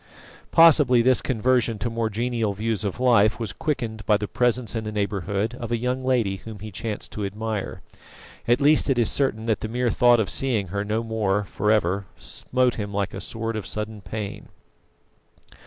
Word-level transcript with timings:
Possibly 0.49 1.03
this 1.03 1.21
conversion 1.21 1.77
to 1.77 1.87
more 1.87 2.09
genial 2.09 2.53
views 2.53 2.83
of 2.83 2.99
life 2.99 3.39
was 3.39 3.53
quickened 3.53 4.03
by 4.07 4.17
the 4.17 4.27
presence 4.27 4.75
in 4.75 4.83
the 4.83 4.91
neighbourhood 4.91 5.53
of 5.53 5.71
a 5.71 5.77
young 5.77 6.01
lady 6.01 6.37
whom 6.37 6.57
he 6.57 6.71
chanced 6.71 7.11
to 7.11 7.23
admire; 7.23 7.83
at 8.47 8.59
least 8.59 8.89
it 8.89 8.97
is 8.97 9.11
certain 9.11 9.45
that 9.45 9.59
the 9.59 9.67
mere 9.67 9.91
thought 9.91 10.19
of 10.19 10.27
seeing 10.31 10.69
her 10.69 10.83
no 10.83 11.03
more 11.03 11.43
for 11.43 11.69
ever 11.69 12.07
smote 12.17 12.73
him 12.81 12.91
like 12.91 13.13
a 13.13 13.21
sword 13.21 13.55
of 13.55 13.67
sudden 13.67 14.01
pain. 14.01 14.47